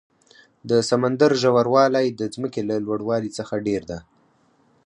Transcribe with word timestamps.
د 0.69 0.71
سمندر 0.89 1.31
ژور 1.41 1.67
والی 1.75 2.07
د 2.19 2.21
ځمکې 2.33 2.61
له 2.69 2.75
لوړ 2.85 2.99
والي 3.09 3.29
څخه 3.37 3.55
ډېر 3.67 3.81
ده. 3.89 3.99